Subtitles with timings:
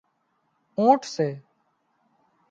[0.77, 1.27] اُونٽ سي